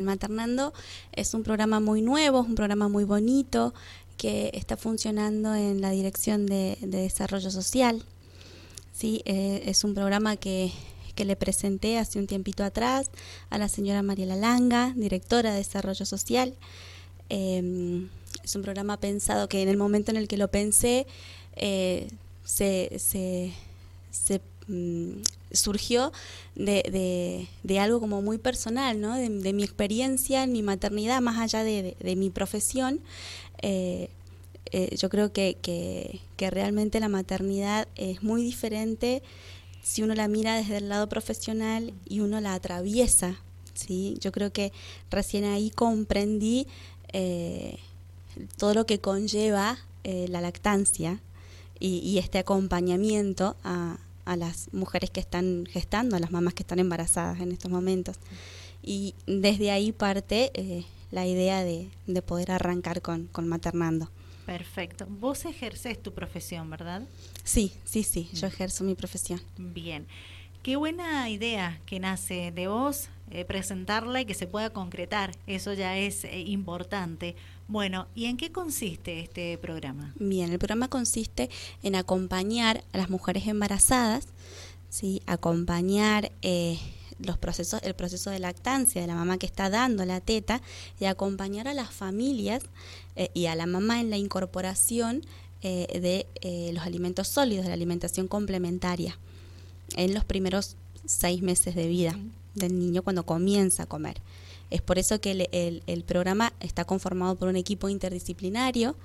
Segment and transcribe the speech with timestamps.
[0.00, 0.72] Maternando
[1.12, 3.74] es un programa muy nuevo, es un programa muy bonito
[4.16, 8.04] que está funcionando en la Dirección de, Desarrollo Social.
[8.92, 10.72] Sí, eh, es un programa que,
[11.16, 13.10] le presenté hace un tiempito atrás
[13.50, 16.54] a la señora Mariela Langa, directora de Desarrollo Social.
[17.28, 18.08] Em,
[18.42, 21.06] es un programa pensado que en el momento en el que lo pensé
[21.56, 22.08] eh,
[22.42, 23.52] se, se,
[24.10, 25.20] se mm,
[25.52, 26.12] surgió
[26.54, 29.16] de, de, algo como muy personal, ¿no?
[29.16, 33.00] de, mi experiencia en mi maternidad, más allá de, mi profesión.
[33.62, 34.08] Eh,
[34.72, 39.22] eh, yo creo que, que, realmente la maternidad es muy diferente
[39.82, 43.40] si uno la mira desde el lado profesional y uno la atraviesa.
[43.74, 44.16] ¿sí?
[44.20, 44.72] Yo creo que
[45.10, 46.66] recién ahí comprendí
[47.12, 47.78] eh,
[48.56, 51.20] todo lo que conlleva la lactancia
[51.78, 56.62] y, y este acompañamiento a, a las mujeres que están gestando, a las mamás que
[56.62, 58.16] están embarazadas en estos momentos.
[58.82, 64.10] Y desde ahí parte eh, la idea de, de, poder arrancar con, con maternando.
[64.46, 65.06] Perfecto.
[65.08, 67.02] Vos ejerces tu profesión, ¿verdad?
[67.44, 69.40] Sí, sí, sí, yo ejerzo mi profesión.
[69.58, 70.06] Bien.
[70.62, 75.36] Qué buena idea que nace de vos eh, presentarla y que se pueda concretar.
[75.46, 77.36] Eso ya es eh, importante.
[77.68, 80.12] Bueno, ¿y en qué consiste este programa?
[80.18, 81.48] Bien, el programa consiste
[81.84, 84.26] en acompañar a las mujeres embarazadas,
[84.88, 85.22] ¿sí?
[85.26, 86.80] acompañar eh,
[87.20, 90.60] los procesos, el proceso de lactancia de la mamá que está dando la teta
[90.98, 92.64] y acompañar a las familias
[93.34, 95.22] y a la mamá en la incorporación
[95.60, 96.26] de
[96.72, 99.18] los alimentos sólidos, de la alimentación complementaria
[99.96, 102.16] en los primeros seis meses de vida
[102.54, 104.20] del niño cuando comienza a comer.
[104.70, 105.48] Es por eso que
[105.86, 108.96] el, programa está conformado por un equipo interdisciplinario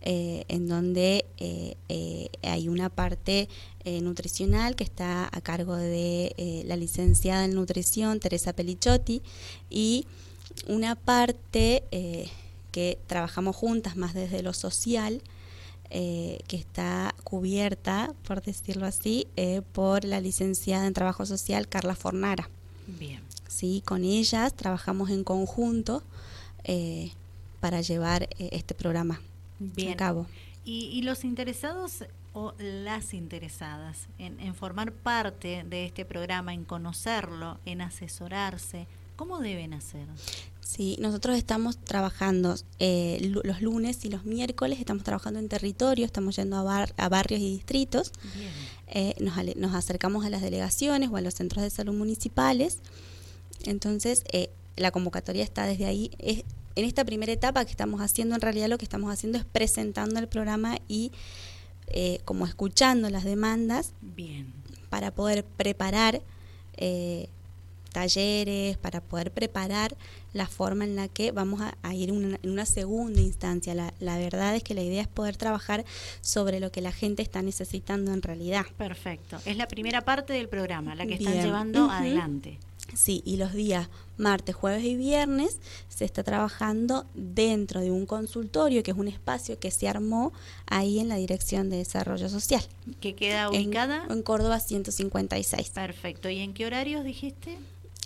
[0.00, 3.48] eh, en donde eh, eh, hay una parte
[4.02, 9.22] nutricional que está a cargo de la licenciada en nutrición Teresa Pelichotti
[9.70, 10.06] y
[10.66, 11.84] una parte
[12.70, 15.22] que trabajamos juntas más desde lo social
[15.88, 19.26] que está cubierta, por decirlo así,
[19.72, 22.50] por la licenciada en Trabajo Social Carla Fornara.
[22.98, 23.20] Bien.
[23.46, 26.02] Sí, con ellas trabajamos en conjunto
[26.64, 27.12] eh,
[27.60, 29.20] para llevar este programa
[29.90, 30.26] a cabo.
[30.64, 32.04] ¿Y, los interesados
[32.34, 39.38] o las interesadas en, en formar parte de este programa, en conocerlo, en asesorarse, ¿cómo
[39.40, 40.06] deben hacer?
[40.68, 46.36] Sí, nosotros estamos trabajando eh, los lunes y los miércoles, estamos trabajando en territorio, estamos
[46.36, 48.12] yendo a, a barrios y distritos,
[48.90, 52.78] eh, nos, nos, acercamos a las delegaciones o a los centros de salud municipales,
[53.64, 56.10] entonces eh, la convocatoria está desde ahí.
[56.18, 56.44] Es,
[56.74, 60.20] en esta primera etapa que estamos haciendo, en realidad lo que estamos haciendo es presentando
[60.20, 61.12] el programa y
[62.26, 64.52] como escuchando las demandas Bien.
[64.90, 66.20] para poder preparar
[67.88, 69.96] talleres, para poder preparar
[70.32, 73.74] la forma en la que vamos a, ir en una segunda instancia.
[73.74, 75.84] La, la, verdad es que la idea es poder trabajar
[76.20, 78.66] sobre lo que la gente está necesitando en realidad.
[78.76, 79.38] Perfecto.
[79.44, 82.58] Es la primera parte del programa, la que están llevando adelante.
[82.94, 88.82] Sí, y los días martes, jueves y viernes se está trabajando dentro de un consultorio,
[88.82, 90.32] que es un espacio que se armó
[90.66, 92.62] ahí en la Dirección de Desarrollo Social.
[93.00, 94.04] ¿Que queda ubicada?
[94.06, 95.70] En, en Córdoba 156.
[95.70, 96.30] Perfecto.
[96.30, 97.58] ¿Y en qué horarios dijiste?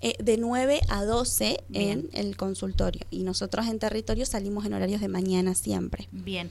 [0.04, 5.00] Eh, de 9 a 12 en el consultorio y nosotros en territorio salimos en horarios
[5.00, 6.08] de mañana siempre.
[6.10, 6.50] Bien.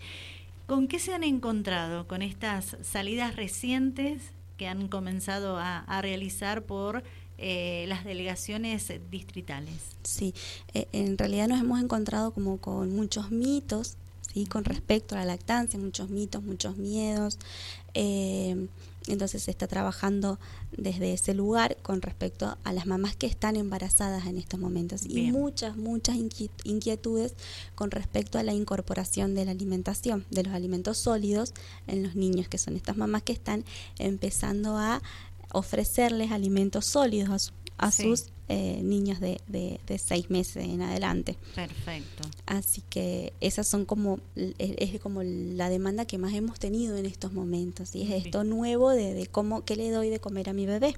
[0.67, 4.21] ¿Con qué se han encontrado con estas salidas recientes
[4.55, 7.03] que han comenzado a, realizar por
[7.37, 9.73] eh, las delegaciones distritales?
[10.03, 10.33] Sí,
[10.73, 13.97] eh, en realidad nos hemos encontrado como con muchos mitos,
[14.33, 14.45] ¿sí?
[14.45, 17.37] con respecto a la lactancia, muchos mitos, muchos miedos.
[17.93, 18.67] Eh,
[19.07, 20.39] entonces se está trabajando
[20.71, 25.03] desde ese lugar con respecto a las mamás que están embarazadas en estos momentos.
[25.05, 26.17] Y muchas, muchas
[26.63, 27.35] inquietudes
[27.75, 31.53] con respecto a la incorporación de la alimentación, de los alimentos sólidos
[31.87, 33.65] en los niños, que son estas mamás que están
[33.97, 35.01] empezando a
[35.53, 41.37] ofrecerles alimentos sólidos a, sus eh, niños de, de, seis meses en adelante.
[41.55, 42.27] Perfecto.
[42.45, 47.31] Así que esas son como, es, como la demanda que más hemos tenido en estos
[47.31, 47.95] momentos.
[47.95, 50.97] Y es esto nuevo de, cómo, qué le doy de comer a mi bebé,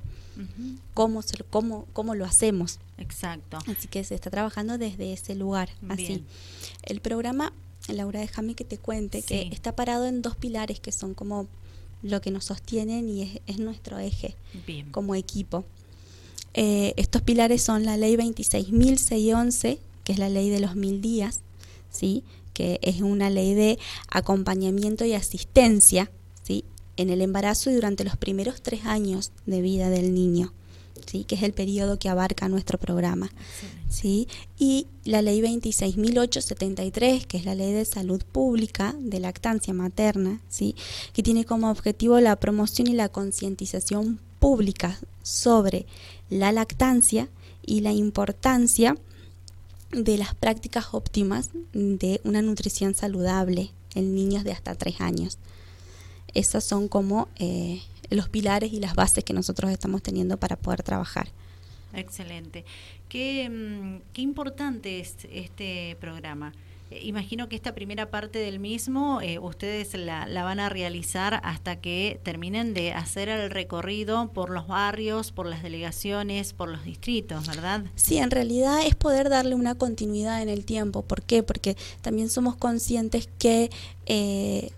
[0.96, 2.80] cómo, cómo, cómo lo hacemos.
[2.98, 3.60] Exacto.
[3.68, 5.70] Así que se está trabajando desde ese lugar.
[5.90, 6.24] Así.
[6.82, 7.54] El programa,
[7.88, 11.48] Laura, déjame que te cuente que está parado en dos pilares que son como
[12.02, 14.36] lo que nos sostienen y es, es nuestro eje
[14.92, 15.66] como equipo.
[16.54, 21.42] Eh, estos pilares son la ley 26.611, que es la ley de los mil días,
[21.90, 22.24] ¿sí?
[22.54, 23.80] que es una ley de
[24.10, 26.12] acompañamiento y asistencia
[26.44, 26.64] ¿sí?
[26.98, 30.54] en el embarazo y durante los primeros tres años de vida del niño.
[31.06, 31.24] ¿sí?
[31.24, 33.32] que es el periodo que abarca nuestro programa.
[33.90, 34.28] ¿sí?
[34.58, 40.76] Y la ley 26.873, que es la ley de salud pública de lactancia materna, ¿sí?
[41.14, 45.86] que tiene como objetivo la promoción y la concientización pública sobre
[46.34, 47.30] la lactancia
[47.66, 48.98] y la importancia
[49.92, 55.38] de las prácticas óptimas de una nutrición saludable en niños de hasta tres años.
[56.34, 60.82] Esos son como eh, los pilares y las bases que nosotros estamos teniendo para poder
[60.82, 61.28] trabajar.
[61.94, 62.66] Excelente.
[63.08, 66.54] Qué, mm, qué importante es este programa.
[67.02, 71.80] Imagino que esta primera parte del mismo eh, ustedes la, la, van a realizar hasta
[71.82, 77.48] que terminen de hacer el recorrido por los barrios, por las delegaciones, por los distritos,
[77.48, 77.84] ¿verdad?
[77.96, 81.02] Sí, en realidad es poder darle una continuidad en el tiempo.
[81.02, 81.44] ¿Por qué?
[81.44, 83.70] Porque también somos conscientes que...
[84.06, 84.72] Eh,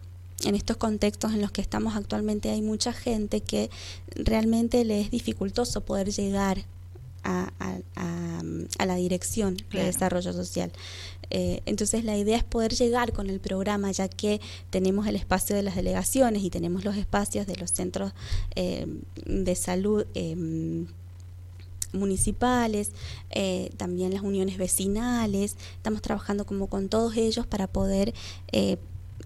[0.43, 3.69] en estos contextos en los que estamos actualmente hay mucha gente que
[4.15, 6.65] realmente le es dificultoso poder llegar
[7.25, 7.51] a,
[8.77, 10.71] a, la dirección de desarrollo social.
[11.31, 14.39] Eh, entonces la idea es poder llegar con el programa, ya que
[14.69, 18.13] tenemos el espacio de las delegaciones y tenemos los espacios de los centros
[18.55, 18.85] eh,
[19.25, 20.05] de salud.
[20.13, 20.85] Eh,
[21.93, 22.91] municipales,
[23.77, 28.13] también las uniones vecinales, estamos trabajando como con todos ellos para poder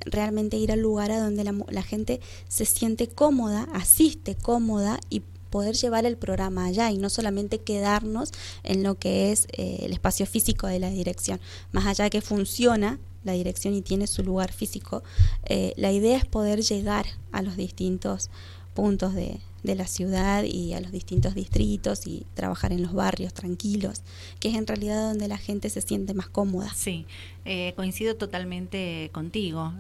[0.06, 5.24] realmente ir al lugar a donde la, la gente se siente cómoda, asiste cómoda y
[5.50, 8.31] poder llevar el programa allá y no solamente quedarnos
[8.63, 11.40] en lo que es eh, el espacio físico de la dirección.
[11.72, 15.04] Más allá que funciona la dirección y tiene su lugar físico,
[15.46, 18.30] eh, la idea es poder llegar a los distintos
[18.74, 23.34] puntos de, de, la ciudad y a los distintos distritos y trabajar en los barrios
[23.34, 24.04] tranquilos,
[24.40, 26.72] que es en realidad donde la gente se siente más cómoda.
[26.74, 27.06] Sí,
[27.44, 29.74] eh, coincido totalmente contigo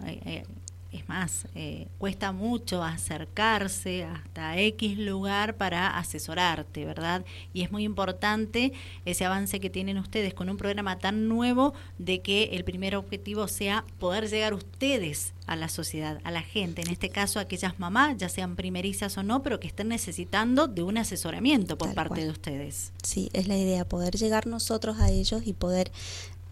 [0.91, 7.23] es más, eh, cuesta mucho acercarse hasta X lugar para asesorarte, ¿verdad?
[7.53, 8.73] Y es muy importante
[9.05, 13.47] ese avance que tienen ustedes con un programa tan nuevo de que el primer objetivo
[13.47, 18.17] sea poder llegar ustedes a la sociedad, a la gente, en este caso aquellas mamás,
[18.17, 22.29] ya sean primerizas o no, pero que estén necesitando de un asesoramiento por parte de
[22.29, 22.93] ustedes.
[23.03, 25.91] Sí, es la idea, poder llegar nosotros a ellos y poder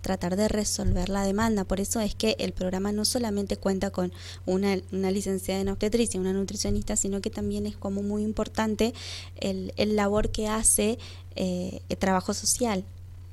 [0.08, 1.66] tratar de resolver la demanda.
[1.66, 4.14] Por eso es que el programa no solamente cuenta con
[4.46, 8.94] una, una licenciada en obstetricia, una nutricionista, sino que también es como muy importante
[9.36, 10.98] el, el labor que hace
[11.36, 12.86] eh, el trabajo social.